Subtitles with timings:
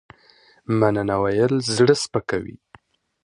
[0.79, 2.55] مننه ويل زړه سپکوي